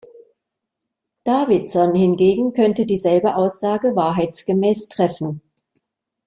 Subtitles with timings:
[1.25, 5.43] Davidson hingegen könnte dieselbe Aussage wahrheitsgemäß treffen.